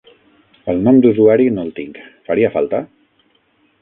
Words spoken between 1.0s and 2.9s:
d'usuari no el tinc, faria falta?